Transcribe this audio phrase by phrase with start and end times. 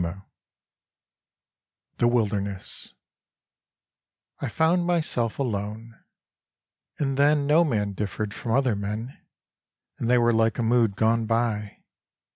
[0.01, 0.25] 101
[1.99, 2.95] THE WILDERNESS
[4.39, 5.93] I found myself alone...
[6.97, 9.15] and then No man differed from other men
[9.99, 11.81] And they were like a mood gone by.